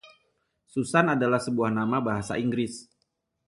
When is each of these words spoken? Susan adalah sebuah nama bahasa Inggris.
Susan 0.73 1.05
adalah 1.15 1.37
sebuah 1.47 1.69
nama 1.79 1.97
bahasa 2.07 2.33
Inggris. 2.45 2.73